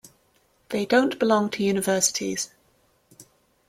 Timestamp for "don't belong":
0.87-1.51